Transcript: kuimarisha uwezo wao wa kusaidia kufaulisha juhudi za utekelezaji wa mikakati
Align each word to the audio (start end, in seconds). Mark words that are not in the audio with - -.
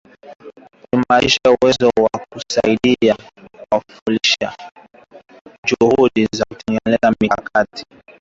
kuimarisha 0.89 1.51
uwezo 1.61 1.85
wao 1.85 2.09
wa 2.13 2.19
kusaidia 2.29 3.17
kufaulisha 3.71 4.55
juhudi 5.67 6.27
za 6.35 6.45
utekelezaji 6.51 7.05
wa 7.05 7.15
mikakati 7.21 7.83